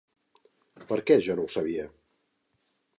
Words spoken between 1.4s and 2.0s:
no ho sabia?